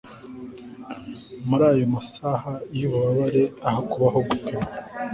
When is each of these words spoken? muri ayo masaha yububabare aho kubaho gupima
muri 1.47 1.63
ayo 1.71 1.85
masaha 1.93 2.51
yububabare 2.79 3.43
aho 3.67 3.79
kubaho 3.89 4.19
gupima 4.27 4.67